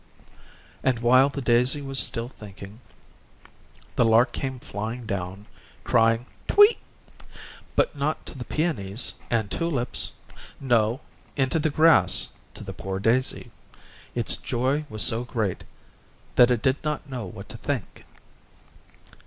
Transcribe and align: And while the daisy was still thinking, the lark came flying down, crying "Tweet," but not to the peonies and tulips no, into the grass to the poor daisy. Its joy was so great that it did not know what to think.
And 0.81 0.97
while 0.97 1.29
the 1.29 1.43
daisy 1.43 1.79
was 1.79 1.99
still 1.99 2.27
thinking, 2.27 2.79
the 3.95 4.03
lark 4.03 4.31
came 4.31 4.57
flying 4.59 5.05
down, 5.05 5.45
crying 5.83 6.25
"Tweet," 6.47 6.79
but 7.75 7.95
not 7.95 8.25
to 8.25 8.35
the 8.35 8.43
peonies 8.43 9.13
and 9.29 9.51
tulips 9.51 10.13
no, 10.59 11.01
into 11.35 11.59
the 11.59 11.69
grass 11.69 12.31
to 12.55 12.63
the 12.63 12.73
poor 12.73 12.97
daisy. 12.99 13.51
Its 14.15 14.37
joy 14.37 14.85
was 14.89 15.03
so 15.03 15.23
great 15.23 15.63
that 16.33 16.49
it 16.49 16.63
did 16.63 16.83
not 16.83 17.07
know 17.07 17.27
what 17.27 17.47
to 17.49 17.57
think. 17.57 18.03